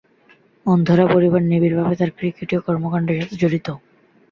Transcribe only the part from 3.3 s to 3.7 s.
জড়িত।